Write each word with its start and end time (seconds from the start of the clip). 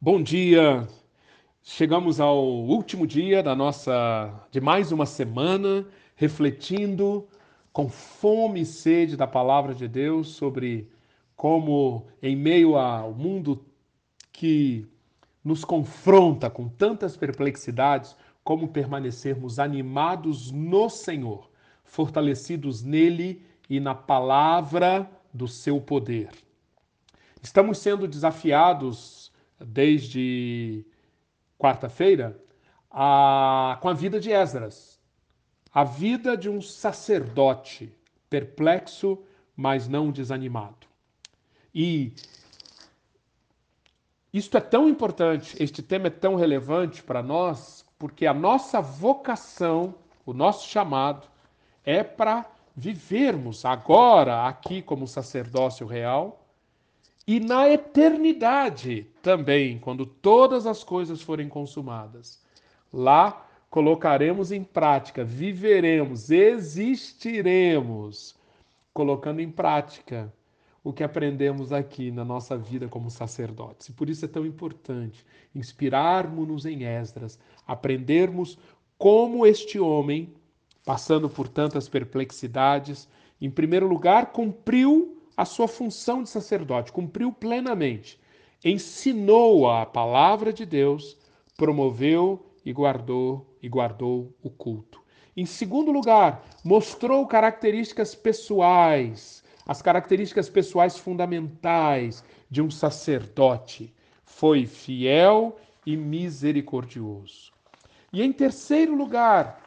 Bom 0.00 0.22
dia. 0.22 0.86
Chegamos 1.60 2.20
ao 2.20 2.40
último 2.40 3.04
dia 3.04 3.42
da 3.42 3.56
nossa 3.56 4.46
de 4.48 4.60
mais 4.60 4.92
uma 4.92 5.04
semana, 5.04 5.84
refletindo 6.14 7.26
com 7.72 7.88
fome 7.88 8.60
e 8.60 8.64
sede 8.64 9.16
da 9.16 9.26
palavra 9.26 9.74
de 9.74 9.88
Deus 9.88 10.28
sobre 10.28 10.88
como 11.34 12.06
em 12.22 12.36
meio 12.36 12.76
ao 12.76 13.12
mundo 13.12 13.66
que 14.32 14.86
nos 15.42 15.64
confronta 15.64 16.48
com 16.48 16.68
tantas 16.68 17.16
perplexidades, 17.16 18.14
como 18.44 18.68
permanecermos 18.68 19.58
animados 19.58 20.52
no 20.52 20.88
Senhor, 20.88 21.50
fortalecidos 21.82 22.84
nele 22.84 23.44
e 23.68 23.80
na 23.80 23.96
palavra 23.96 25.10
do 25.34 25.48
seu 25.48 25.80
poder. 25.80 26.30
Estamos 27.42 27.78
sendo 27.78 28.06
desafiados 28.06 29.17
desde 29.60 30.84
quarta-feira, 31.58 32.38
com 32.90 33.88
a 33.88 33.94
vida 33.94 34.18
de 34.20 34.30
Esdras. 34.30 34.98
A 35.72 35.84
vida 35.84 36.36
de 36.36 36.48
um 36.48 36.60
sacerdote 36.60 37.92
perplexo, 38.30 39.22
mas 39.56 39.86
não 39.88 40.10
desanimado. 40.10 40.86
E 41.74 42.12
isto 44.32 44.56
é 44.56 44.60
tão 44.60 44.88
importante, 44.88 45.56
este 45.62 45.82
tema 45.82 46.06
é 46.06 46.10
tão 46.10 46.34
relevante 46.34 47.02
para 47.02 47.22
nós, 47.22 47.84
porque 47.98 48.26
a 48.26 48.34
nossa 48.34 48.80
vocação, 48.80 49.94
o 50.24 50.32
nosso 50.32 50.68
chamado, 50.68 51.26
é 51.84 52.02
para 52.02 52.46
vivermos 52.74 53.64
agora, 53.64 54.46
aqui, 54.46 54.80
como 54.82 55.06
sacerdócio 55.06 55.86
real, 55.86 56.46
e 57.26 57.40
na 57.40 57.68
eternidade 57.68 59.06
também, 59.28 59.78
quando 59.78 60.06
todas 60.06 60.66
as 60.66 60.82
coisas 60.82 61.20
forem 61.20 61.50
consumadas. 61.50 62.42
Lá 62.90 63.46
colocaremos 63.68 64.50
em 64.50 64.64
prática, 64.64 65.22
viveremos, 65.22 66.30
existiremos, 66.30 68.34
colocando 68.94 69.40
em 69.40 69.50
prática 69.50 70.32
o 70.82 70.94
que 70.94 71.04
aprendemos 71.04 71.74
aqui 71.74 72.10
na 72.10 72.24
nossa 72.24 72.56
vida 72.56 72.88
como 72.88 73.10
sacerdotes. 73.10 73.90
E 73.90 73.92
por 73.92 74.08
isso 74.08 74.24
é 74.24 74.28
tão 74.28 74.46
importante 74.46 75.26
inspirarmos-nos 75.54 76.64
em 76.64 76.84
Esdras, 76.84 77.38
aprendermos 77.66 78.58
como 78.96 79.44
este 79.44 79.78
homem, 79.78 80.32
passando 80.86 81.28
por 81.28 81.48
tantas 81.48 81.86
perplexidades, 81.86 83.06
em 83.38 83.50
primeiro 83.50 83.86
lugar, 83.86 84.32
cumpriu 84.32 85.22
a 85.36 85.44
sua 85.44 85.68
função 85.68 86.22
de 86.22 86.30
sacerdote, 86.30 86.90
cumpriu 86.90 87.30
plenamente, 87.30 88.18
ensinou 88.64 89.70
a 89.70 89.86
palavra 89.86 90.52
de 90.52 90.66
Deus, 90.66 91.16
promoveu 91.56 92.44
e 92.64 92.72
guardou 92.72 93.46
e 93.62 93.68
guardou 93.68 94.34
o 94.42 94.50
culto. 94.50 95.00
Em 95.36 95.46
segundo 95.46 95.92
lugar, 95.92 96.44
mostrou 96.64 97.26
características 97.26 98.14
pessoais, 98.14 99.44
as 99.66 99.80
características 99.80 100.48
pessoais 100.48 100.98
fundamentais 100.98 102.24
de 102.50 102.60
um 102.60 102.70
sacerdote. 102.70 103.94
Foi 104.24 104.66
fiel 104.66 105.56
e 105.86 105.96
misericordioso. 105.96 107.52
E 108.12 108.22
em 108.22 108.32
terceiro 108.32 108.94
lugar, 108.94 109.62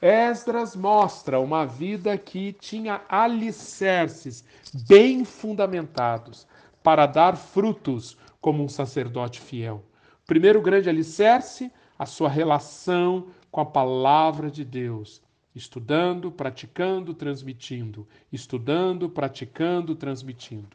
Esdras 0.00 0.74
mostra 0.74 1.38
uma 1.38 1.66
vida 1.66 2.16
que 2.16 2.54
tinha 2.54 3.02
alicerces 3.08 4.42
bem 4.88 5.24
fundamentados 5.24 6.46
para 6.82 7.04
dar 7.04 7.36
frutos 7.36 8.16
como 8.40 8.62
um 8.62 8.68
sacerdote 8.68 9.40
fiel. 9.40 9.84
Primeiro 10.26 10.60
grande 10.62 10.88
alicerce, 10.88 11.72
a 11.98 12.06
sua 12.06 12.28
relação 12.28 13.28
com 13.50 13.60
a 13.60 13.66
palavra 13.66 14.50
de 14.50 14.64
Deus, 14.64 15.20
estudando, 15.54 16.30
praticando, 16.30 17.12
transmitindo, 17.12 18.06
estudando, 18.32 19.10
praticando, 19.10 19.94
transmitindo. 19.94 20.68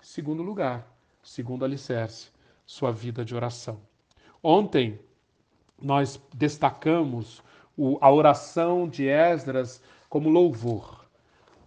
Segundo 0.00 0.42
lugar, 0.42 0.86
segundo 1.22 1.64
alicerce, 1.64 2.30
sua 2.64 2.92
vida 2.92 3.24
de 3.24 3.34
oração. 3.34 3.80
Ontem 4.42 4.98
nós 5.80 6.20
destacamos 6.34 7.42
a 8.00 8.10
oração 8.10 8.88
de 8.88 9.06
Esdras 9.06 9.82
como 10.08 10.28
louvor. 10.28 11.04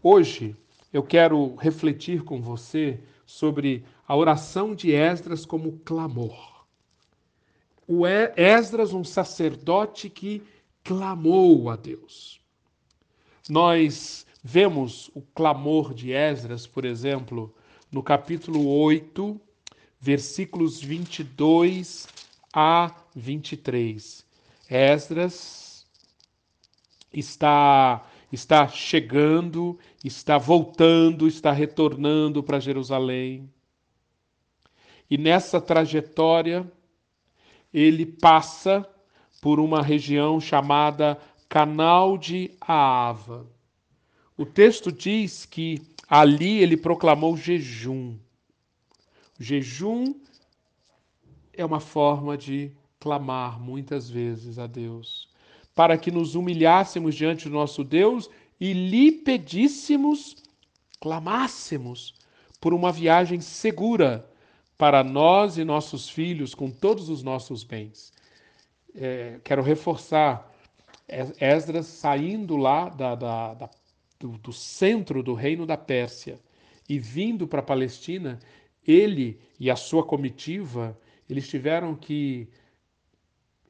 Hoje 0.02 0.56
eu 0.94 1.02
quero 1.02 1.56
refletir 1.56 2.24
com 2.24 2.40
você 2.40 3.00
sobre 3.26 3.84
a 4.08 4.16
oração 4.16 4.76
de 4.76 4.94
Esdras 4.94 5.44
como 5.44 5.80
clamor. 5.80 6.68
O 7.88 8.06
Esdras, 8.06 8.94
um 8.94 9.04
sacerdote 9.04 10.08
que 10.08 10.44
clamou 10.84 11.70
a 11.72 11.76
Deus. 11.76 12.40
Nós 13.50 14.26
vemos 14.44 15.10
o 15.16 15.22
clamor 15.22 15.94
de 15.96 16.12
Esdras, 16.12 16.68
por 16.68 16.86
exemplo, 16.86 17.54
no 17.92 18.04
capítulo 18.04 18.68
8, 18.68 19.42
versículos 20.00 20.80
22 20.80 22.08
a 22.54 22.96
23. 23.16 24.24
Esdras 24.70 25.88
está 27.12 28.06
está 28.34 28.68
chegando, 28.68 29.78
está 30.04 30.40
voltando, 30.40 31.28
está 31.28 31.52
retornando 31.52 32.42
para 32.42 32.60
Jerusalém. 32.60 33.48
E 35.08 35.20
nessa 35.20 35.62
trajetória 35.62 36.70
ele 37.72 38.08
passa 38.08 38.90
por 39.40 39.60
uma 39.60 39.84
região 39.84 40.42
chamada 40.42 41.20
Canal 41.48 42.18
de 42.18 42.50
Aava. 42.60 43.46
O 44.36 44.48
texto 44.48 44.92
diz 44.92 45.46
que 45.46 45.80
ali 46.10 46.58
ele 46.58 46.76
proclamou 46.76 47.38
jejum. 47.38 48.18
O 49.40 49.44
jejum 49.44 50.16
é 51.54 51.64
uma 51.64 51.80
forma 51.80 52.36
de 52.36 52.72
clamar 53.00 53.60
muitas 53.60 54.10
vezes 54.10 54.58
a 54.58 54.66
Deus 54.66 55.32
para 55.76 55.98
que 55.98 56.12
nos 56.12 56.36
humilhássemos 56.36 57.16
diante 57.16 57.50
do 57.50 57.56
nosso 57.56 57.84
Deus 57.84 58.30
e 58.60 58.74
lhe 58.74 59.12
pedíssemos, 59.12 60.36
clamássemos 61.00 62.14
por 62.62 62.74
uma 62.74 62.92
viagem 62.92 63.42
segura 63.42 64.30
para 64.78 65.04
nós 65.04 65.58
e 65.58 65.64
nossos 65.64 66.10
filhos 66.10 66.54
com 66.54 66.70
todos 66.70 67.10
os 67.10 67.24
nossos 67.24 67.64
bens. 67.64 68.12
É, 68.96 69.40
quero 69.44 69.62
reforçar 69.62 70.52
Esdras 71.40 71.88
saindo 71.88 72.56
lá 72.56 72.90
da, 72.90 73.16
da, 73.16 73.54
da, 73.54 73.70
do, 74.20 74.38
do 74.38 74.54
centro 74.54 75.22
do 75.22 75.34
reino 75.34 75.66
da 75.66 75.78
Pérsia 75.78 76.40
e 76.88 77.00
vindo 77.00 77.48
para 77.48 77.60
a 77.60 77.64
Palestina, 77.64 78.40
ele 78.86 79.40
e 79.60 79.70
a 79.70 79.76
sua 79.76 80.04
comitiva, 80.04 80.98
eles 81.30 81.48
tiveram 81.48 81.96
que 81.96 82.48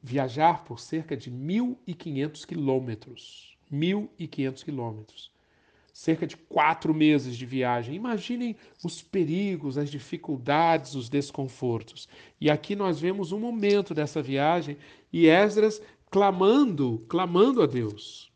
viajar 0.04 0.64
por 0.64 0.78
cerca 0.78 1.16
de 1.16 1.30
1.500 1.30 2.44
quilômetros. 2.44 3.56
1.500 3.72 4.62
quilômetros. 4.62 5.32
Cerca 5.94 6.26
de 6.26 6.36
quatro 6.36 6.92
meses 6.92 7.34
de 7.34 7.46
viagem. 7.46 7.94
Imaginem 7.94 8.54
os 8.84 9.00
perigos, 9.00 9.78
as 9.78 9.90
dificuldades, 9.90 10.94
os 10.94 11.08
desconfortos. 11.08 12.06
E 12.38 12.50
aqui 12.50 12.76
nós 12.76 13.00
vemos 13.00 13.32
um 13.32 13.40
momento 13.40 13.94
dessa 13.94 14.20
viagem 14.20 14.76
e 15.10 15.26
Esdras 15.26 15.80
clamando, 16.10 17.02
clamando 17.08 17.62
a 17.62 17.66
Deus. 17.66 18.30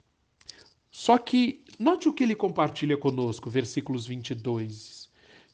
Só 0.90 1.18
que 1.18 1.62
note 1.78 2.08
o 2.08 2.14
que 2.14 2.24
ele 2.24 2.34
compartilha 2.34 2.96
conosco, 2.96 3.50
versículos 3.50 4.06
22. 4.06 5.10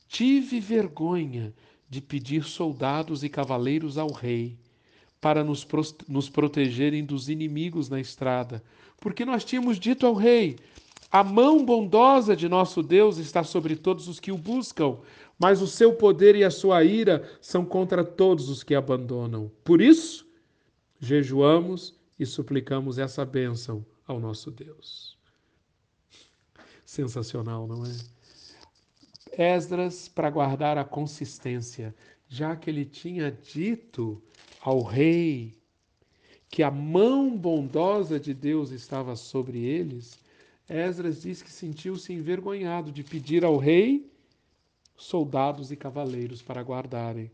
Tive 0.06 0.60
vergonha 0.60 1.52
de 1.90 2.00
pedir 2.00 2.44
soldados 2.44 3.24
e 3.24 3.28
cavaleiros 3.28 3.98
ao 3.98 4.12
rei 4.12 4.56
para 5.24 5.42
nos, 5.42 5.66
nos 6.06 6.28
protegerem 6.28 7.02
dos 7.02 7.30
inimigos 7.30 7.88
na 7.88 7.98
estrada. 7.98 8.62
Porque 9.00 9.24
nós 9.24 9.42
tínhamos 9.42 9.80
dito 9.80 10.06
ao 10.06 10.12
rei: 10.12 10.58
a 11.10 11.24
mão 11.24 11.64
bondosa 11.64 12.36
de 12.36 12.46
nosso 12.46 12.82
Deus 12.82 13.16
está 13.16 13.42
sobre 13.42 13.74
todos 13.74 14.06
os 14.06 14.20
que 14.20 14.30
o 14.30 14.36
buscam, 14.36 14.98
mas 15.38 15.62
o 15.62 15.66
seu 15.66 15.94
poder 15.94 16.36
e 16.36 16.44
a 16.44 16.50
sua 16.50 16.84
ira 16.84 17.26
são 17.40 17.64
contra 17.64 18.04
todos 18.04 18.50
os 18.50 18.62
que 18.62 18.74
abandonam. 18.74 19.50
Por 19.64 19.80
isso, 19.80 20.26
jejuamos 21.00 21.98
e 22.20 22.26
suplicamos 22.26 22.98
essa 22.98 23.24
bênção 23.24 23.82
ao 24.06 24.20
nosso 24.20 24.50
Deus. 24.50 25.16
Sensacional, 26.84 27.66
não 27.66 27.82
é? 27.86 29.54
Esdras, 29.56 30.06
para 30.06 30.28
guardar 30.28 30.76
a 30.76 30.84
consistência, 30.84 31.94
já 32.28 32.54
que 32.54 32.68
ele 32.68 32.84
tinha 32.84 33.32
dito 33.32 34.22
ao 34.64 34.82
rei 34.82 35.52
que 36.48 36.62
a 36.62 36.70
mão 36.70 37.36
bondosa 37.36 38.18
de 38.18 38.32
Deus 38.32 38.70
estava 38.70 39.14
sobre 39.14 39.58
eles, 39.58 40.18
Esdras 40.68 41.22
diz 41.22 41.42
que 41.42 41.52
sentiu-se 41.52 42.12
envergonhado 42.12 42.90
de 42.90 43.02
pedir 43.04 43.44
ao 43.44 43.58
rei 43.58 44.10
soldados 44.96 45.70
e 45.70 45.76
cavaleiros 45.76 46.40
para 46.40 46.62
guardarem, 46.62 47.30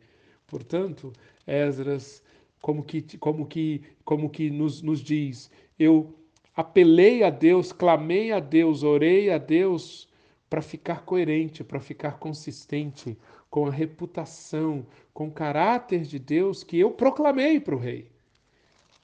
Portanto, 0.51 1.13
Esdras, 1.47 2.21
como 2.61 2.83
que, 2.83 3.01
como 3.19 3.47
que, 3.47 3.83
como 4.05 4.29
que 4.29 4.51
nos, 4.51 4.83
nos 4.83 5.01
diz, 5.01 5.49
eu 5.79 6.13
apelei 6.57 7.23
a 7.23 7.31
Deus, 7.31 7.73
clamei 7.73 8.33
a 8.33 8.41
Deus, 8.41 8.83
orei 8.83 9.31
a 9.31 9.39
Deus 9.39 10.09
para 10.51 10.61
ficar 10.61 11.05
coerente, 11.05 11.63
para 11.63 11.79
ficar 11.79 12.19
consistente 12.19 13.17
com 13.51 13.67
a 13.67 13.71
reputação, 13.71 14.87
com 15.13 15.27
o 15.27 15.33
caráter 15.33 16.03
de 16.03 16.19
Deus 16.19 16.63
que 16.63 16.79
eu 16.79 16.93
proclamei 16.93 17.59
para 17.59 17.75
o 17.75 17.79
rei. 17.79 18.09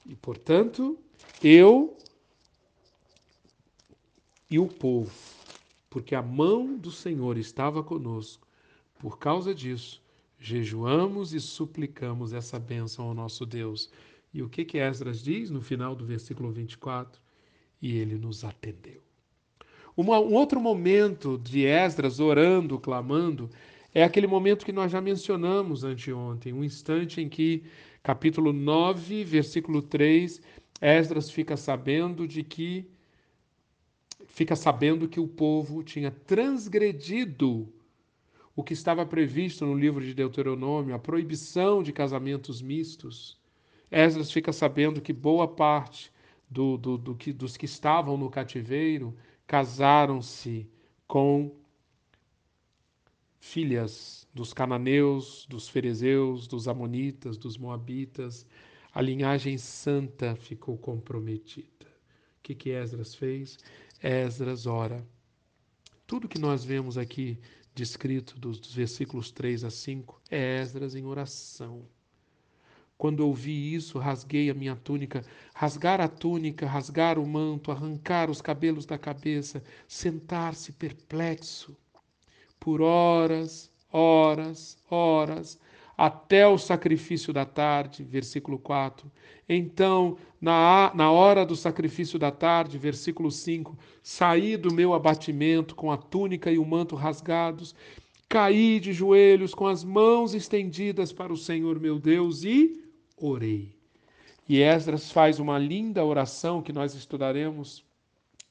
E, 0.05 0.15
portanto, 0.15 0.97
eu 1.43 1.97
e 4.49 4.57
o 4.57 4.67
povo, 4.67 5.11
porque 5.89 6.15
a 6.15 6.21
mão 6.21 6.77
do 6.77 6.89
Senhor 6.89 7.37
estava 7.37 7.83
conosco, 7.83 8.47
por 8.97 9.19
causa 9.19 9.53
disso, 9.53 10.01
jejuamos 10.39 11.33
e 11.33 11.41
suplicamos 11.41 12.31
essa 12.31 12.57
bênção 12.57 13.05
ao 13.05 13.13
nosso 13.13 13.45
Deus. 13.45 13.91
E 14.33 14.41
o 14.41 14.49
que 14.49 14.63
que 14.63 14.77
Esdras 14.77 15.21
diz 15.21 15.49
no 15.49 15.61
final 15.61 15.93
do 15.93 16.05
versículo 16.05 16.51
24? 16.51 17.21
E 17.81 17.97
ele 17.97 18.15
nos 18.15 18.43
atendeu. 18.45 19.01
Um 19.97 20.09
outro 20.11 20.61
momento 20.61 21.39
de 21.39 21.65
Esdras 21.65 22.19
orando, 22.19 22.79
clamando, 22.79 23.49
é 23.97 24.03
aquele 24.03 24.27
momento 24.27 24.63
que 24.63 24.71
nós 24.71 24.91
já 24.91 25.01
mencionamos 25.01 25.83
anteontem, 25.83 26.53
um 26.53 26.63
instante 26.63 27.19
em 27.19 27.27
que, 27.27 27.63
capítulo 28.03 28.53
9, 28.53 29.23
versículo 29.23 29.81
3, 29.81 30.39
Esdras 30.79 31.31
fica 31.31 31.57
sabendo 31.57 32.27
de 32.27 32.43
que 32.43 32.87
fica 34.27 34.55
sabendo 34.55 35.09
que 35.09 35.19
o 35.19 35.27
povo 35.27 35.81
tinha 35.81 36.11
transgredido 36.11 37.73
o 38.55 38.63
que 38.63 38.73
estava 38.73 39.03
previsto 39.03 39.65
no 39.65 39.73
livro 39.73 40.05
de 40.05 40.13
Deuteronômio, 40.13 40.93
a 40.93 40.99
proibição 40.99 41.81
de 41.81 41.91
casamentos 41.91 42.61
mistos. 42.61 43.41
Esdras 43.89 44.31
fica 44.31 44.53
sabendo 44.53 45.01
que 45.01 45.11
boa 45.11 45.47
parte 45.47 46.13
do, 46.47 46.77
do, 46.77 46.99
do 46.99 47.15
que, 47.15 47.33
dos 47.33 47.57
que 47.57 47.65
estavam 47.65 48.15
no 48.15 48.29
cativeiro 48.29 49.17
casaram-se 49.47 50.69
com 51.07 51.51
filhas 53.47 54.27
dos 54.33 54.53
cananeus, 54.53 55.45
dos 55.49 55.67
ferezeus, 55.69 56.47
dos 56.47 56.67
amonitas, 56.67 57.37
dos 57.37 57.57
moabitas. 57.57 58.45
A 58.93 59.01
linhagem 59.01 59.57
santa 59.57 60.35
ficou 60.35 60.77
comprometida. 60.77 61.85
O 61.85 62.43
que, 62.43 62.53
que 62.53 62.69
Esdras 62.71 63.15
fez? 63.15 63.57
Esdras 64.01 64.65
ora. 64.65 65.05
Tudo 66.05 66.27
que 66.27 66.39
nós 66.39 66.63
vemos 66.63 66.97
aqui 66.97 67.39
descrito 67.73 68.39
dos, 68.39 68.59
dos 68.59 68.73
versículos 68.73 69.31
3 69.31 69.63
a 69.63 69.69
5 69.69 70.21
é 70.29 70.61
Esdras 70.61 70.95
em 70.95 71.05
oração. 71.05 71.85
Quando 72.97 73.19
ouvi 73.19 73.75
isso, 73.75 73.99
rasguei 73.99 74.49
a 74.49 74.53
minha 74.53 74.75
túnica. 74.75 75.23
Rasgar 75.53 76.01
a 76.01 76.07
túnica, 76.07 76.65
rasgar 76.65 77.19
o 77.19 77.27
manto, 77.27 77.71
arrancar 77.71 78.29
os 78.29 78.41
cabelos 78.41 78.85
da 78.85 78.97
cabeça, 78.97 79.63
sentar-se 79.87 80.71
perplexo. 80.71 81.77
Por 82.67 82.81
horas, 82.81 83.71
horas, 83.89 84.77
horas, 84.91 85.57
até 85.97 86.45
o 86.45 86.57
sacrifício 86.57 87.31
da 87.31 87.45
tarde, 87.45 88.03
versículo 88.03 88.59
4. 88.59 89.09
Então, 89.47 90.17
na, 90.41 90.91
na 90.93 91.09
hora 91.09 91.45
do 91.45 91.55
sacrifício 91.55 92.19
da 92.19 92.29
tarde, 92.29 92.77
versículo 92.77 93.31
5, 93.31 93.79
saí 94.03 94.57
do 94.57 94.73
meu 94.73 94.93
abatimento 94.93 95.75
com 95.75 95.93
a 95.93 95.95
túnica 95.95 96.51
e 96.51 96.57
o 96.57 96.65
manto 96.65 96.93
rasgados, 96.93 97.73
caí 98.27 98.81
de 98.81 98.91
joelhos 98.91 99.55
com 99.55 99.65
as 99.65 99.85
mãos 99.85 100.33
estendidas 100.33 101.13
para 101.13 101.31
o 101.31 101.37
Senhor 101.37 101.79
meu 101.79 101.97
Deus 101.97 102.43
e 102.43 102.83
orei. 103.15 103.77
E 104.45 104.61
Esdras 104.61 105.09
faz 105.09 105.39
uma 105.39 105.57
linda 105.57 106.03
oração 106.03 106.61
que 106.61 106.73
nós 106.73 106.93
estudaremos 106.95 107.86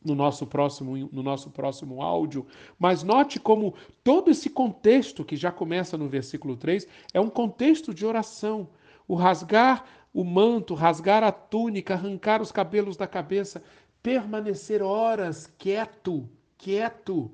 no 0.06 0.14
nosso 0.14 0.46
próximo 0.46 0.96
no 1.12 1.22
nosso 1.22 1.50
próximo 1.50 2.00
áudio, 2.00 2.46
mas 2.78 3.02
note 3.02 3.40
como 3.40 3.74
todo 4.04 4.30
esse 4.30 4.48
contexto 4.48 5.24
que 5.24 5.36
já 5.36 5.50
começa 5.50 5.98
no 5.98 6.08
versículo 6.08 6.56
3 6.56 6.86
é 7.12 7.20
um 7.20 7.28
contexto 7.28 7.92
de 7.92 8.06
oração. 8.06 8.68
O 9.08 9.14
rasgar 9.14 9.84
o 10.16 10.24
manto, 10.24 10.72
rasgar 10.72 11.22
a 11.22 11.30
túnica, 11.30 11.92
arrancar 11.92 12.40
os 12.40 12.50
cabelos 12.50 12.96
da 12.96 13.06
cabeça, 13.06 13.62
permanecer 14.02 14.82
horas 14.82 15.46
quieto, 15.58 16.26
quieto, 16.56 17.30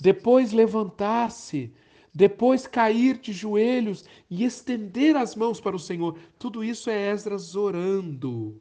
depois 0.00 0.50
levantar-se, 0.50 1.74
depois 2.14 2.66
cair 2.66 3.18
de 3.18 3.34
joelhos 3.34 4.06
e 4.30 4.44
estender 4.44 5.14
as 5.14 5.36
mãos 5.36 5.60
para 5.60 5.76
o 5.76 5.78
Senhor. 5.78 6.18
Tudo 6.38 6.64
isso 6.64 6.88
é 6.88 7.10
Esdras 7.10 7.54
orando 7.54 8.58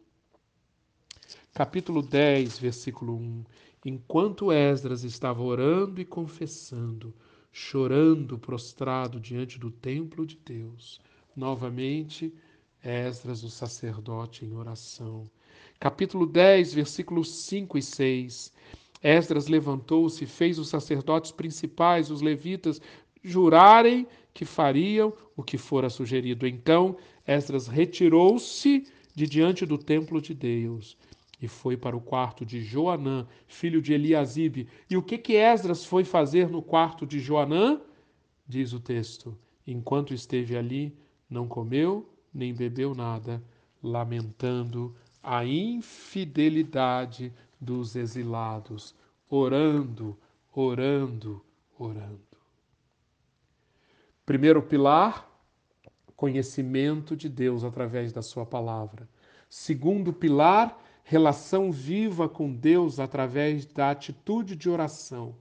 capítulo 1.54 2.02
10, 2.02 2.60
versículo 2.60 3.16
1. 3.16 3.44
Enquanto 3.86 4.52
Esdras 4.52 5.04
estava 5.04 5.42
orando 5.42 6.00
e 6.00 6.06
confessando, 6.06 7.14
chorando 7.52 8.38
prostrado 8.38 9.20
diante 9.20 9.60
do 9.60 9.70
templo 9.70 10.26
de 10.26 10.38
Deus, 10.38 11.02
novamente 11.36 12.34
Esdras, 12.84 13.44
o 13.44 13.50
sacerdote, 13.50 14.46
em 14.46 14.56
oração. 14.56 15.30
Capítulo 15.80 16.26
10, 16.26 16.74
versículos 16.74 17.30
5 17.44 17.78
e 17.78 17.82
6. 17.82 18.54
Esdras 19.04 19.48
levantou-se 19.48 20.24
e 20.24 20.28
fez 20.28 20.58
os 20.58 20.70
sacerdotes 20.70 21.32
principais, 21.32 22.10
os 22.10 22.22
levitas, 22.22 22.82
jurarem 23.22 24.08
que 24.34 24.46
fariam 24.46 25.14
o 25.36 25.44
que 25.44 25.58
fora 25.58 25.90
sugerido. 25.90 26.48
Então 26.48 26.96
Esdras 27.28 27.68
retirou-se 27.68 28.88
de 29.14 29.28
diante 29.28 29.66
do 29.66 29.78
templo 29.78 30.22
de 30.22 30.34
Deus 30.34 30.98
e 31.42 31.48
foi 31.48 31.76
para 31.76 31.98
o 31.98 32.02
quarto 32.02 32.46
de 32.46 32.62
Joanã, 32.62 33.28
filho 33.48 33.82
de 33.82 33.94
Eliasibe. 33.94 34.68
E 34.90 34.96
o 34.96 35.02
que 35.02 35.18
que 35.18 35.34
Esdras 35.34 35.84
foi 35.84 36.04
fazer 36.04 36.50
no 36.50 36.62
quarto 36.62 37.06
de 37.06 37.20
Joanã? 37.20 37.82
Diz 38.48 38.74
o 38.74 38.80
texto: 38.80 39.38
enquanto 39.66 40.14
esteve 40.14 40.56
ali, 40.56 40.96
não 41.30 41.48
comeu 41.48 42.08
nem 42.34 42.54
bebeu 42.54 42.96
nada, 42.96 43.44
lamentando 43.84 44.96
a 45.22 45.46
infidelidade 45.46 47.34
dos 47.60 47.96
exilados, 47.96 48.96
orando, 49.30 50.18
orando, 50.54 51.44
orando. 51.78 52.20
Primeiro 54.26 54.62
pilar, 54.62 55.30
conhecimento 56.16 57.16
de 57.16 57.28
Deus 57.28 57.64
através 57.64 58.14
da 58.14 58.22
Sua 58.22 58.46
palavra. 58.46 59.10
Segundo 59.50 60.14
pilar, 60.14 60.82
relação 61.04 61.72
viva 61.72 62.30
com 62.30 62.52
Deus 62.54 63.00
através 63.00 63.66
da 63.66 63.92
atitude 63.92 64.56
de 64.56 64.70
oração. 64.70 65.36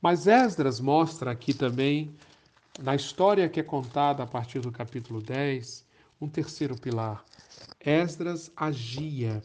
Mas 0.00 0.26
Esdras 0.26 0.80
mostra 0.80 1.30
aqui 1.30 1.52
também, 1.52 2.14
na 2.80 2.94
história 2.94 3.48
que 3.48 3.60
é 3.60 3.62
contada 3.62 4.22
a 4.22 4.26
partir 4.26 4.60
do 4.60 4.70
capítulo 4.70 5.20
10, 5.20 5.84
um 6.20 6.28
terceiro 6.28 6.76
pilar. 6.76 7.24
Esdras 7.80 8.50
agia. 8.56 9.42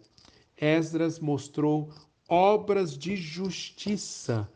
Esdras 0.57 1.19
mostrou 1.19 1.89
obras 2.27 2.98
de 2.98 3.15
justiça 3.15 4.50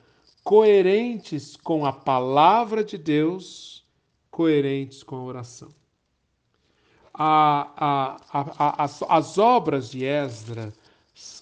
coerentes 0.44 1.56
com 1.56 1.86
a 1.86 1.92
palavra 1.92 2.84
de 2.84 2.98
Deus, 2.98 3.84
coerentes 4.30 5.02
com 5.02 5.16
a 5.16 5.24
oração 5.24 5.74
a, 7.18 8.18
a, 8.32 8.84
as, 8.84 9.02
as 9.04 9.38
obras 9.38 9.90
de 9.90 10.04
Esdras 10.04 10.74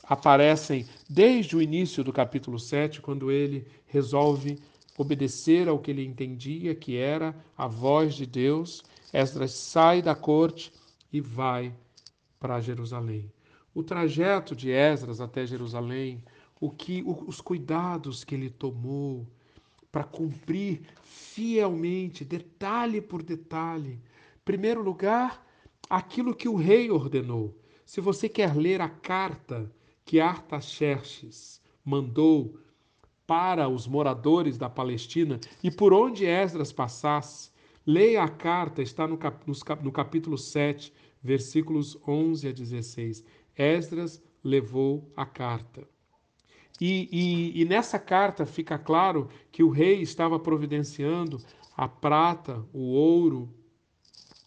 aparecem 0.04 0.86
desde 1.10 1.56
o 1.56 1.62
início 1.62 2.04
do 2.04 2.14
capítulo 2.14 2.60
7, 2.60 3.02
quando 3.02 3.32
ele 3.32 3.68
resolve 3.88 4.60
obedecer 4.98 5.68
ao 5.68 5.80
que 5.80 5.90
ele 5.90 6.06
entendia 6.06 6.76
que 6.76 6.96
era 6.96 7.36
a 7.58 7.68
voz 7.68 8.14
de 8.14 8.26
Deus. 8.26 8.84
Esdras 9.12 9.52
sai 9.52 10.02
da 10.02 10.14
corte 10.14 10.72
e 11.12 11.20
vai 11.20 11.74
para 12.40 12.62
Jerusalém. 12.62 13.32
O 13.74 13.82
trajeto 13.82 14.56
de 14.56 14.70
Esdras 14.70 15.20
até 15.20 15.46
Jerusalém, 15.46 16.24
o 16.60 16.70
que 16.70 17.04
os 17.06 17.42
cuidados 17.42 18.24
que 18.24 18.36
ele 18.36 18.50
tomou 18.50 19.26
para 19.92 20.04
cumprir 20.04 20.82
fielmente, 21.04 22.24
detalhe 22.24 23.02
por 23.02 23.24
detalhe. 23.24 24.00
Primeiro 24.46 24.82
lugar, 24.82 25.43
aquilo 25.94 26.34
que 26.34 26.50
o 26.50 26.56
rei 26.56 26.90
ordenou. 26.90 27.56
Se 27.86 28.02
você 28.02 28.28
quer 28.28 28.56
ler 28.56 28.82
a 28.82 28.90
carta 28.90 29.72
que 30.04 30.20
Artaxerxes 30.20 31.62
mandou 31.86 32.58
para 33.28 33.70
os 33.70 33.86
moradores 33.86 34.58
da 34.58 34.68
Palestina 34.68 35.40
e 35.64 35.70
por 35.70 35.94
onde 35.94 36.26
Esdras 36.26 36.74
passasse, 36.74 37.52
leia 37.86 38.24
a 38.24 38.28
carta, 38.28 38.82
está 38.82 39.08
no, 39.08 39.20
cap 39.20 39.46
no 39.84 39.92
capítulo 39.92 40.36
7, 40.36 40.92
versículos 41.22 41.96
11 42.08 42.48
a 42.48 42.52
16. 42.52 43.24
Esdras 43.56 44.20
levou 44.44 45.12
a 45.16 45.28
carta. 45.28 45.88
E, 46.82 47.08
e, 47.12 47.62
e, 47.62 47.66
nessa 47.66 48.00
carta 48.00 48.48
fica 48.48 48.80
claro 48.80 49.30
que 49.52 49.62
o 49.62 49.70
rei 49.70 50.02
estava 50.02 50.40
providenciando 50.40 51.38
a 51.78 51.88
prata, 51.88 52.66
o 52.74 52.94
ouro, 52.94 53.54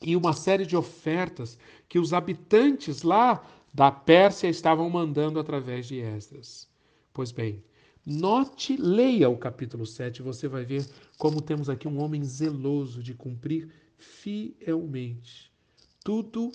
e 0.00 0.17
uma 0.17 0.33
série 0.33 0.67
de 0.67 0.76
ofertas 0.76 1.59
que 1.88 1.99
os 1.99 2.12
habitantes 2.12 3.03
lá 3.03 3.45
da 3.73 3.91
Pérsia 3.91 4.49
estavam 4.49 4.88
mandando 4.88 5.38
através 5.38 5.87
de 5.87 5.99
Esdras. 6.00 6.69
Pois 7.12 7.33
bem, 7.33 7.62
note, 8.05 8.76
leia 8.76 9.29
o 9.29 9.37
capítulo 9.37 9.87
7, 9.87 10.23
você 10.23 10.49
vai 10.49 10.65
ver 10.65 10.87
como 11.19 11.41
temos 11.41 11.69
aqui 11.69 11.88
um 11.88 12.00
homem 12.00 12.25
zeloso 12.25 13.03
de 13.03 13.15
cumprir 13.15 13.69
fielmente 13.99 15.50
tudo 16.05 16.53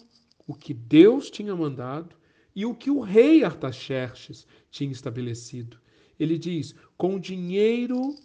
o 0.47 0.53
que 0.53 0.73
Deus 0.73 1.29
tinha 1.29 1.55
mandado 1.55 2.15
e 2.55 2.65
o 2.65 2.73
que 2.73 2.89
o 2.89 3.01
rei 3.01 3.43
Artaxerxes 3.43 4.47
tinha 4.69 4.91
estabelecido. 4.91 5.77
Ele 6.19 6.37
diz: 6.37 6.73
com 6.97 7.15
o 7.15 7.19
dinheiro 7.19 8.15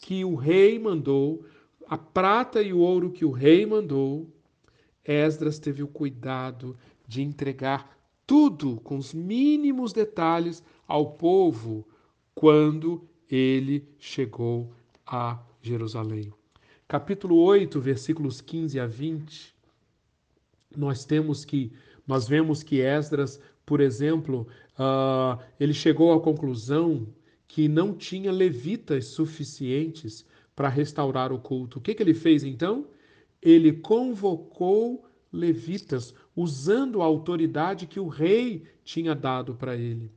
que 0.00 0.24
o 0.24 0.34
rei 0.34 0.78
mandou, 0.78 1.44
a 1.86 1.96
prata 1.96 2.60
e 2.60 2.72
o 2.72 2.78
ouro 2.78 3.10
que 3.10 3.24
o 3.24 3.30
rei 3.30 3.64
mandou, 3.64 4.28
Esdras 5.04 5.58
teve 5.58 5.82
o 5.82 5.88
cuidado 5.88 6.76
de 7.06 7.22
entregar 7.22 7.96
tudo 8.26 8.80
com 8.80 8.98
os 8.98 9.14
mínimos 9.14 9.92
detalhes 9.92 10.62
ao 10.86 11.12
povo 11.12 11.86
quando 12.34 13.08
ele 13.30 13.88
chegou 13.98 14.72
a 15.06 15.40
Jerusalém. 15.62 16.32
Capítulo 16.88 17.36
8, 17.36 17.80
versículos 17.80 18.40
15 18.40 18.80
a 18.80 18.86
20, 18.86 19.54
nós 20.76 21.04
temos 21.04 21.44
que 21.44 21.72
nós 22.06 22.28
vemos 22.28 22.62
que 22.62 22.80
Esdras, 22.80 23.40
por 23.64 23.80
exemplo, 23.80 24.46
uh, 24.78 25.42
ele 25.58 25.74
chegou 25.74 26.12
à 26.12 26.20
conclusão 26.20 27.08
que 27.48 27.66
não 27.66 27.92
tinha 27.94 28.30
levitas 28.30 29.06
suficientes 29.06 30.24
para 30.56 30.70
restaurar 30.70 31.32
o 31.32 31.38
culto. 31.38 31.78
O 31.78 31.80
que, 31.82 31.94
que 31.94 32.02
ele 32.02 32.14
fez 32.14 32.42
então? 32.42 32.88
Ele 33.42 33.74
convocou 33.74 35.04
levitas 35.30 36.14
usando 36.34 37.02
a 37.02 37.04
autoridade 37.04 37.86
que 37.86 38.00
o 38.00 38.08
rei 38.08 38.64
tinha 38.82 39.14
dado 39.14 39.54
para 39.54 39.76
ele. 39.76 40.10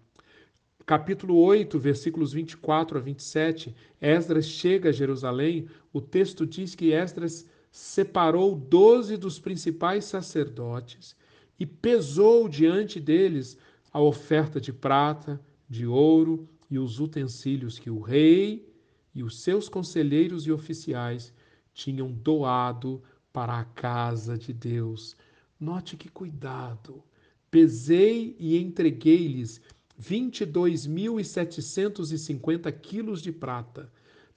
Capítulo 0.86 1.36
8, 1.36 1.78
versículos 1.78 2.32
24 2.34 2.98
a 2.98 3.02
27, 3.02 3.76
Esdras 4.02 4.46
chega 4.46 4.90
a 4.90 4.94
Jerusalém. 4.94 5.68
O 5.94 6.02
texto 6.02 6.48
diz 6.48 6.74
que 6.74 6.94
Esdras 6.94 7.48
separou 7.72 8.56
doze 8.56 9.18
dos 9.18 9.40
principais 9.40 10.06
sacerdotes 10.06 11.16
e 11.60 11.66
pesou 11.66 12.48
diante 12.48 13.00
deles 13.00 13.58
a 13.92 14.02
oferta 14.02 14.60
de 14.60 14.72
prata, 14.72 15.40
de 15.70 15.86
ouro 15.86 16.48
e 16.72 16.80
os 16.80 17.00
utensílios 17.00 17.78
que 17.78 17.90
o 17.90 18.00
rei 18.00 18.69
e 19.14 19.24
os 19.24 19.42
seus 19.42 19.70
conselheiros 19.70 20.46
e 20.46 20.52
oficiais 20.52 21.34
tinham 21.74 22.12
doado 22.12 23.02
para 23.32 23.60
a 23.60 23.64
casa 23.64 24.36
de 24.38 24.52
Deus. 24.54 25.16
Note 25.60 25.98
que 25.98 26.10
cuidado. 26.10 27.04
Pesei 27.50 28.36
e 28.40 28.58
entreguei-lhes 28.58 29.62
22.750 30.02 32.72
quilos 32.80 33.22
de 33.22 33.32
prata, 33.32 33.92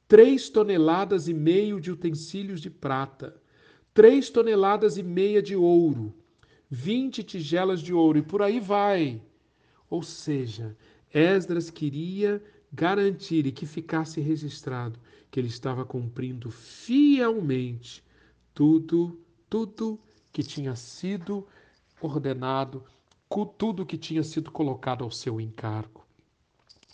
três 0.09 0.49
toneladas 0.49 1.29
e 1.29 1.35
meio 1.35 1.79
de 1.81 1.93
utensílios 1.93 2.61
de 2.61 2.71
prata, 2.71 3.37
três 3.95 4.31
toneladas 4.31 4.97
e 4.97 5.02
meia 5.02 5.43
de 5.43 5.55
ouro, 5.55 6.12
20 6.69 7.23
tigelas 7.23 7.81
de 7.81 7.95
ouro 7.95 8.19
e 8.19 8.23
por 8.23 8.43
aí 8.43 8.59
vai. 8.59 9.23
Ou 9.88 10.02
seja, 10.02 10.76
Esdras 11.12 11.71
queria 11.71 12.43
garantir 12.73 13.47
e 13.47 13.52
que 13.52 13.67
ficasse 13.67 14.21
registrado 14.21 14.99
que 15.31 15.38
ele 15.38 15.49
estava 15.49 15.85
cumprindo 15.85 16.50
fielmente 16.50 18.02
tudo, 18.55 19.21
tudo 19.49 20.00
que 20.33 20.43
tinha 20.43 20.75
sido 20.75 21.47
ordenado, 22.00 22.85
tudo 23.57 23.87
que 23.87 23.97
tinha 23.97 24.23
sido 24.23 24.50
colocado 24.50 25.05
ao 25.05 25.11
seu 25.11 25.41
encargo. 25.41 26.02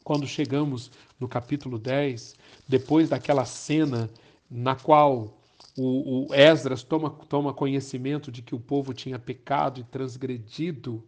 Quando 0.05 0.27
chegamos 0.27 0.91
no 1.19 1.29
capítulo 1.29 1.79
10, 1.79 2.35
depois 2.67 3.09
daquela 3.09 3.45
cena 3.45 4.09
na 4.51 4.75
qual 4.75 5.39
o, 5.77 6.27
o 6.27 6.35
Esdras 6.35 6.83
toma, 6.83 7.11
toma 7.11 7.53
conhecimento 7.53 8.33
de 8.33 8.41
que 8.41 8.55
o 8.55 8.61
povo 8.61 8.95
tinha 8.95 9.19
pecado 9.19 9.81
e 9.81 9.85
transgredido. 9.85 11.05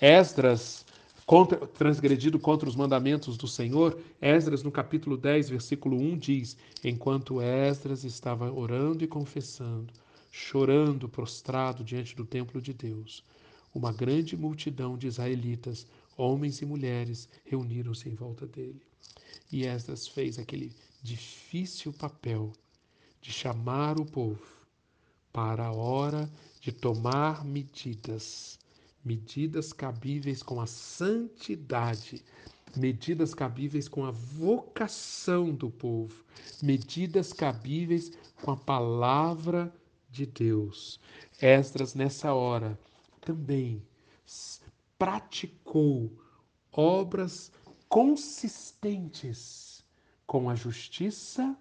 Esdras, 0.00 0.86
contra, 1.28 1.58
transgredido 1.66 2.38
contra 2.38 2.66
os 2.66 2.74
mandamentos 2.74 3.36
do 3.36 3.46
Senhor, 3.46 4.00
Esdras, 4.18 4.62
no 4.62 4.72
capítulo 4.72 5.14
10, 5.14 5.50
versículo 5.50 5.94
1, 5.94 6.16
diz: 6.16 6.56
Enquanto 6.82 7.42
Esdras 7.42 8.02
estava 8.02 8.50
orando 8.50 9.04
e 9.04 9.06
confessando, 9.06 9.92
chorando, 10.30 11.06
prostrado 11.06 11.84
diante 11.84 12.16
do 12.16 12.24
templo 12.24 12.62
de 12.62 12.72
Deus, 12.72 13.22
uma 13.74 13.92
grande 13.92 14.38
multidão 14.38 14.96
de 14.96 15.06
israelitas, 15.06 15.86
homens 16.16 16.62
e 16.62 16.64
mulheres, 16.64 17.28
reuniram-se 17.44 18.08
em 18.08 18.14
volta 18.14 18.46
dele. 18.46 18.80
E 19.52 19.66
Esdras 19.66 20.08
fez 20.08 20.38
aquele 20.38 20.72
difícil 21.02 21.92
papel 21.92 22.54
de 23.20 23.30
chamar 23.30 24.00
o 24.00 24.06
povo 24.06 24.46
para 25.30 25.66
a 25.66 25.72
hora 25.72 26.26
de 26.58 26.72
tomar 26.72 27.44
medidas, 27.44 28.57
medidas 29.08 29.72
cabíveis 29.72 30.42
com 30.42 30.60
a 30.60 30.66
santidade, 30.66 32.22
medidas 32.76 33.32
cabíveis 33.32 33.88
com 33.88 34.04
a 34.04 34.10
vocação 34.10 35.50
do 35.50 35.70
povo, 35.70 36.22
medidas 36.62 37.32
cabíveis 37.32 38.12
com 38.42 38.50
a 38.50 38.56
palavra 38.56 39.74
de 40.10 40.26
Deus. 40.26 41.00
Esdras, 41.40 41.94
nessa 41.94 42.34
hora, 42.34 42.78
também 43.22 43.82
praticou 44.98 46.12
obras 46.70 47.50
consistentes 47.88 49.82
com 50.26 50.50
a 50.50 50.54
justiça 50.54 51.56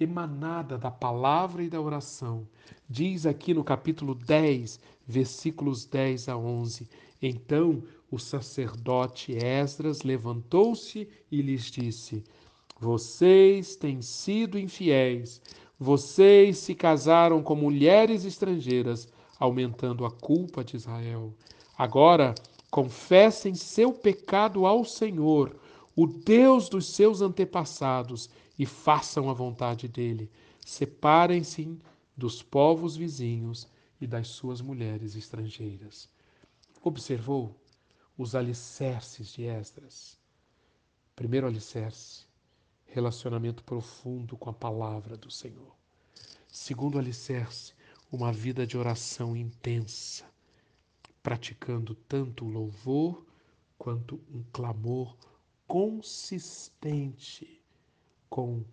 emanada 0.00 0.78
da 0.78 0.90
palavra 0.90 1.62
e 1.62 1.68
da 1.68 1.80
oração. 1.80 2.46
Diz 2.88 3.26
aqui 3.26 3.52
no 3.52 3.64
capítulo 3.64 4.14
10, 4.14 4.80
versículos 5.06 5.84
10 5.84 6.28
a 6.28 6.36
11: 6.36 6.88
Então 7.20 7.82
o 8.10 8.18
sacerdote 8.18 9.32
Esdras 9.32 10.02
levantou-se 10.02 11.08
e 11.30 11.42
lhes 11.42 11.64
disse: 11.70 12.24
Vocês 12.80 13.76
têm 13.76 14.00
sido 14.00 14.58
infiéis, 14.58 15.42
vocês 15.78 16.58
se 16.58 16.74
casaram 16.74 17.42
com 17.42 17.54
mulheres 17.54 18.24
estrangeiras, 18.24 19.08
aumentando 19.38 20.04
a 20.04 20.10
culpa 20.10 20.64
de 20.64 20.76
Israel. 20.76 21.32
Agora 21.76 22.34
confessem 22.70 23.54
seu 23.54 23.92
pecado 23.92 24.66
ao 24.66 24.84
Senhor, 24.84 25.56
o 25.94 26.06
Deus 26.06 26.68
dos 26.68 26.86
seus 26.86 27.20
antepassados, 27.20 28.28
e 28.58 28.66
façam 28.66 29.30
a 29.30 29.32
vontade 29.32 29.86
dele. 29.86 30.30
Separem-se 30.64 31.78
dos 32.16 32.42
povos 32.42 32.96
vizinhos 32.96 33.68
e 34.00 34.06
das 34.06 34.28
suas 34.28 34.60
mulheres 34.60 35.14
estrangeiras. 35.14 36.08
Observou 36.82 37.54
os 38.16 38.34
alicerces 38.34 39.32
de 39.32 39.44
Esdras. 39.44 40.18
Primeiro 41.14 41.46
alicerce, 41.46 42.26
relacionamento 42.86 43.62
profundo 43.62 44.36
com 44.36 44.50
a 44.50 44.52
palavra 44.52 45.16
do 45.16 45.30
Senhor. 45.30 45.76
Segundo 46.48 46.98
alicerce, 46.98 47.74
uma 48.10 48.32
vida 48.32 48.66
de 48.66 48.76
oração 48.76 49.36
intensa, 49.36 50.24
praticando 51.22 51.94
tanto 51.94 52.44
o 52.44 52.48
louvor 52.48 53.24
quanto 53.76 54.20
um 54.32 54.42
clamor 54.50 55.16
consistente 55.66 57.57
com 58.28 58.64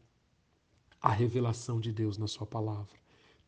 a 1.01 1.09
revelação 1.09 1.79
de 1.79 1.91
Deus 1.91 2.17
na 2.17 2.27
Sua 2.27 2.45
palavra. 2.45 2.97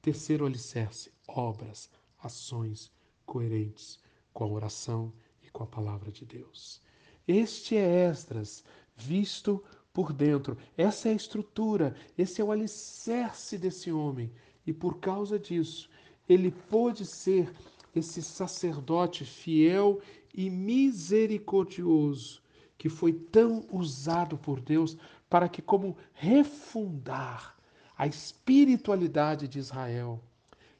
Terceiro 0.01 0.45
alicerce, 0.45 1.11
obras, 1.27 1.89
ações 2.19 2.91
coerentes 3.25 3.99
com 4.33 4.43
a 4.45 4.47
oração 4.47 5.11
e 5.41 5.49
com 5.49 5.63
a 5.63 5.67
palavra 5.67 6.11
de 6.11 6.25
Deus. 6.25 6.81
Este 7.27 7.75
é 7.75 8.05
Esdras, 8.09 8.63
visto 8.95 9.63
por 9.91 10.13
dentro. 10.13 10.57
Essa 10.77 11.09
é 11.09 11.11
a 11.11 11.15
estrutura, 11.15 11.95
esse 12.17 12.39
é 12.39 12.43
o 12.43 12.51
alicerce 12.51 13.57
desse 13.57 13.91
homem. 13.91 14.31
E 14.65 14.71
por 14.71 14.99
causa 14.99 15.39
disso, 15.39 15.89
ele 16.29 16.51
pôde 16.51 17.05
ser 17.05 17.51
esse 17.95 18.21
sacerdote 18.21 19.25
fiel 19.25 19.99
e 20.33 20.49
misericordioso 20.49 22.41
que 22.77 22.89
foi 22.89 23.11
tão 23.11 23.65
usado 23.71 24.37
por 24.37 24.61
Deus 24.61 24.95
para 25.29 25.49
que, 25.49 25.61
como 25.61 25.97
refundar 26.13 27.55
a 27.97 28.07
espiritualidade 28.07 29.47
de 29.47 29.59
Israel, 29.59 30.21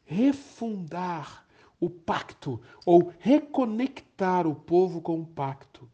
refundar 0.06 1.46
o 1.80 1.90
pacto 1.90 2.62
ou 2.86 3.14
reconectar 3.20 4.48
o 4.48 4.56
povo 4.56 5.02
com 5.02 5.22
o 5.22 5.26
pacto, 5.26 5.90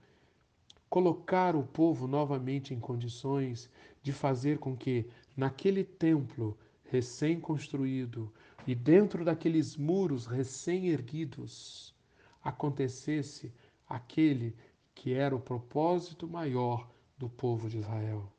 colocar 0.90 1.56
o 1.56 1.64
povo 1.64 2.08
novamente 2.08 2.74
em 2.74 2.80
condições 2.80 3.70
de 4.02 4.14
fazer 4.14 4.60
com 4.60 4.76
que, 4.76 5.08
naquele 5.36 5.84
templo 5.84 6.58
recém-construído, 6.84 8.32
e 8.66 8.74
dentro 8.74 9.26
daqueles 9.26 9.76
muros 9.76 10.26
recém-erguidos 10.26 11.94
acontecesse 12.42 13.52
aquele 13.88 14.56
que 14.96 15.14
era 15.14 15.36
o 15.36 15.40
propósito 15.40 16.28
maior 16.28 16.90
do 17.18 17.28
povo 17.28 17.68
de 17.68 17.80
Israel: 17.80 18.32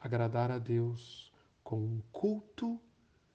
agradar 0.00 0.50
a 0.50 0.58
Deus 0.58 1.30
com 1.62 1.78
um 1.78 2.02
culto 2.10 2.80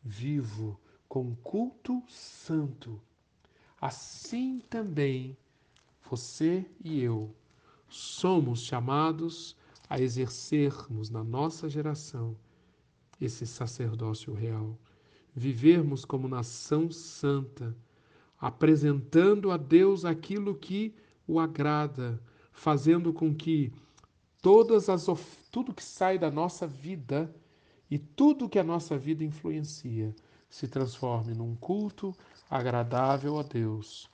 vivo, 0.03 0.79
com 1.07 1.21
um 1.21 1.35
culto 1.35 2.03
santo. 2.07 3.01
Assim 3.79 4.59
também 4.69 5.37
você 6.09 6.65
e 6.83 7.01
eu 7.01 7.33
somos 7.87 8.61
chamados 8.63 9.55
a 9.89 9.99
exercermos 9.99 11.09
na 11.09 11.23
nossa 11.23 11.69
geração 11.69 12.35
esse 13.21 13.45
sacerdócio 13.45 14.33
real, 14.33 14.77
vivermos 15.33 16.03
como 16.03 16.27
nação 16.27 16.91
santa, 16.91 17.75
apresentando 18.39 19.51
a 19.51 19.57
Deus 19.57 20.03
aquilo 20.03 20.55
que 20.55 20.93
o 21.27 21.39
agrada, 21.39 22.21
fazendo 22.51 23.13
com 23.13 23.33
que 23.33 23.71
todas 24.45 24.89
as 24.89 25.07
tudo 25.49 25.73
que 25.73 25.83
sai 25.83 26.19
da 26.19 26.29
nossa 26.29 26.67
vida 26.67 27.33
e 27.89 27.97
tudo 27.97 28.47
que 28.47 28.59
a 28.59 28.63
nossa 28.63 28.95
vida 28.95 29.23
influencia 29.23 30.13
se 30.47 30.67
transforme 30.67 31.33
num 31.33 31.55
culto 31.55 32.15
agradável 32.47 33.39
a 33.39 33.41
Deus, 33.41 34.07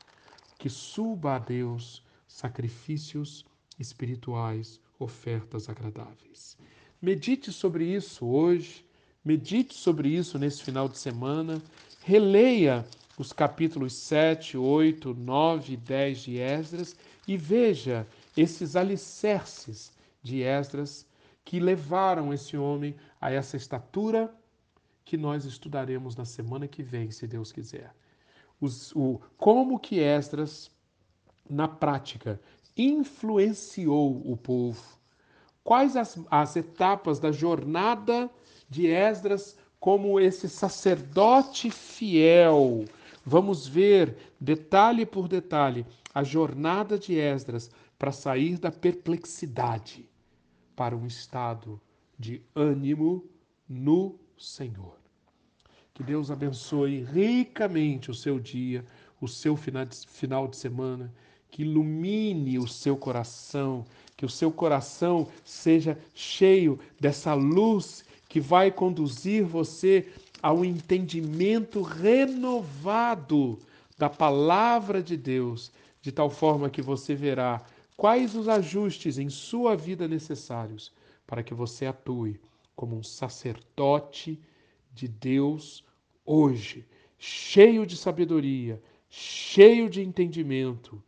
que 0.57 0.69
suba 0.69 1.35
a 1.35 1.37
Deus 1.37 2.01
sacrifícios 2.29 3.45
espirituais, 3.77 4.79
ofertas 4.97 5.67
agradáveis. 5.67 6.57
Medite 7.01 7.51
sobre 7.51 7.83
isso 7.83 8.25
hoje, 8.25 8.85
medite 9.25 9.73
sobre 9.73 10.07
isso 10.07 10.39
nesse 10.39 10.63
final 10.63 10.87
de 10.87 10.97
semana, 10.97 11.61
releia 12.03 12.85
os 13.17 13.33
capítulos 13.33 13.91
7, 13.95 14.57
8, 14.57 15.13
9 15.13 15.73
e 15.73 15.75
10 15.75 16.19
de 16.19 16.37
Esdras 16.39 16.95
e 17.27 17.35
veja 17.35 18.07
esses 18.37 18.77
alicerces 18.77 19.91
de 20.21 20.41
Esdras 20.41 21.05
que 21.43 21.59
levaram 21.59 22.33
esse 22.33 22.57
homem 22.57 22.95
a 23.19 23.31
essa 23.31 23.57
estatura 23.57 24.33
que 25.03 25.17
nós 25.17 25.45
estudaremos 25.45 26.15
na 26.15 26.25
semana 26.25 26.67
que 26.67 26.83
vem, 26.83 27.11
se 27.11 27.27
Deus 27.27 27.51
quiser. 27.51 27.93
Os, 28.59 28.95
o, 28.95 29.19
como 29.37 29.79
que 29.79 29.99
Esdras, 29.99 30.71
na 31.49 31.67
prática, 31.67 32.39
influenciou 32.77 34.21
o 34.25 34.37
povo. 34.37 34.81
Quais 35.63 35.95
as, 35.95 36.19
as 36.29 36.55
etapas 36.55 37.19
da 37.19 37.31
jornada 37.31 38.29
de 38.69 38.87
Esdras 38.87 39.57
como 39.79 40.19
esse 40.19 40.47
sacerdote 40.47 41.69
fiel? 41.69 42.85
Vamos 43.25 43.67
ver, 43.67 44.15
detalhe 44.39 45.05
por 45.05 45.27
detalhe, 45.27 45.85
a 46.13 46.23
jornada 46.23 46.97
de 46.97 47.15
Esdras 47.19 47.69
para 47.97 48.11
sair 48.11 48.57
da 48.57 48.71
perplexidade 48.71 50.10
para 50.75 50.95
um 50.95 51.05
estado 51.05 51.79
de 52.17 52.41
ânimo 52.55 53.23
no 53.67 54.19
Senhor. 54.37 54.97
Que 55.93 56.03
Deus 56.03 56.31
abençoe 56.31 57.03
ricamente 57.03 58.09
o 58.09 58.13
seu 58.13 58.39
dia, 58.39 58.85
o 59.19 59.27
seu 59.27 59.55
final 59.55 60.47
de 60.47 60.57
semana, 60.57 61.13
que 61.49 61.63
ilumine 61.63 62.57
o 62.57 62.67
seu 62.67 62.95
coração, 62.95 63.85
que 64.15 64.25
o 64.25 64.29
seu 64.29 64.51
coração 64.51 65.27
seja 65.43 65.97
cheio 66.13 66.79
dessa 66.99 67.33
luz 67.33 68.05
que 68.29 68.39
vai 68.39 68.71
conduzir 68.71 69.43
você 69.43 70.07
ao 70.41 70.63
entendimento 70.63 71.81
renovado 71.81 73.59
da 73.97 74.09
palavra 74.09 75.03
de 75.03 75.17
Deus, 75.17 75.71
de 76.01 76.11
tal 76.11 76.29
forma 76.29 76.69
que 76.69 76.81
você 76.81 77.13
verá 77.13 77.61
quais 77.97 78.35
os 78.35 78.47
ajustes 78.47 79.17
em 79.17 79.29
sua 79.29 79.75
vida 79.75 80.07
necessários 80.07 80.91
para 81.25 81.43
que 81.43 81.53
você 81.53 81.85
atue 81.85 82.39
como 82.75 82.95
um 82.95 83.03
sacerdote 83.03 84.39
de 84.93 85.07
Deus 85.07 85.83
hoje, 86.25 86.85
cheio 87.17 87.85
de 87.85 87.95
sabedoria, 87.95 88.81
cheio 89.09 89.89
de 89.89 90.01
entendimento, 90.01 91.01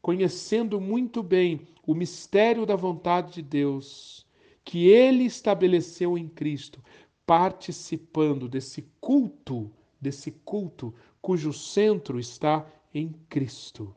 conhecendo 0.00 0.80
muito 0.80 1.22
bem 1.22 1.66
o 1.86 1.94
mistério 1.94 2.64
da 2.64 2.76
vontade 2.76 3.34
de 3.34 3.42
Deus 3.42 4.26
que 4.64 4.88
ele 4.88 5.24
estabeleceu 5.24 6.18
em 6.18 6.28
Cristo, 6.28 6.82
participando 7.26 8.48
desse 8.48 8.86
culto, 9.00 9.70
desse 10.00 10.30
culto 10.30 10.94
cujo 11.20 11.52
centro 11.52 12.18
está 12.18 12.66
em 12.94 13.14
Cristo, 13.28 13.94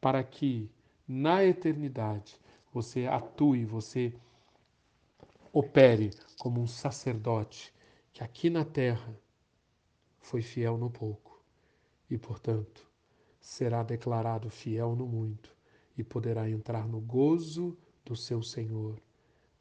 para 0.00 0.22
que 0.22 0.68
na 1.06 1.44
eternidade 1.44 2.40
você 2.72 3.06
atue, 3.06 3.64
você 3.64 4.12
opere 5.52 6.10
como 6.38 6.60
um 6.60 6.66
sacerdote 6.66 7.72
que 8.12 8.22
aqui 8.22 8.50
na 8.50 8.64
terra 8.64 9.16
foi 10.18 10.42
fiel 10.42 10.76
no 10.76 10.90
pouco 10.90 11.42
e, 12.10 12.16
portanto, 12.16 12.88
será 13.40 13.82
declarado 13.82 14.48
fiel 14.48 14.96
no 14.96 15.06
muito 15.06 15.54
e 15.96 16.02
poderá 16.02 16.48
entrar 16.48 16.88
no 16.88 17.00
gozo 17.00 17.76
do 18.04 18.16
seu 18.16 18.42
Senhor 18.42 19.00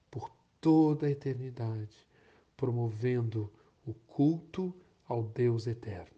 por 0.09 0.31
toda 0.59 1.07
a 1.07 1.11
eternidade, 1.11 1.95
promovendo 2.55 3.51
o 3.85 3.93
culto 3.93 4.73
ao 5.07 5.23
Deus 5.23 5.67
eterno. 5.67 6.15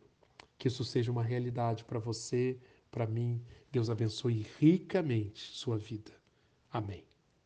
Que 0.57 0.67
isso 0.67 0.83
seja 0.85 1.11
uma 1.11 1.23
realidade 1.23 1.83
para 1.83 1.99
você, 1.99 2.57
para 2.91 3.07
mim. 3.07 3.41
Deus 3.75 3.89
abençoe 3.89 4.45
ricamente 4.57 5.41
sua 5.51 5.77
vida. 5.77 6.13
Amém. 6.71 7.03